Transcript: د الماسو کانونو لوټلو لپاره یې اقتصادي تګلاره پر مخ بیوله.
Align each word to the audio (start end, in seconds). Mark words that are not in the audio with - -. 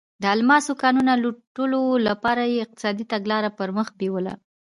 د 0.21 0.23
الماسو 0.35 0.71
کانونو 0.81 1.13
لوټلو 1.23 1.81
لپاره 2.07 2.41
یې 2.51 2.57
اقتصادي 2.65 3.05
تګلاره 3.13 3.49
پر 3.57 3.69
مخ 3.77 3.87
بیوله. 3.99 4.33